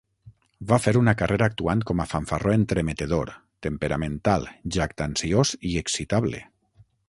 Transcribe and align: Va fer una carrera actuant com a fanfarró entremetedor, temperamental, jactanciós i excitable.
Va 0.69 0.77
fer 0.85 0.93
una 1.01 1.13
carrera 1.19 1.47
actuant 1.53 1.83
com 1.89 2.01
a 2.05 2.07
fanfarró 2.13 2.55
entremetedor, 2.59 3.33
temperamental, 3.67 4.49
jactanciós 4.79 5.53
i 5.73 5.79
excitable. 5.87 6.45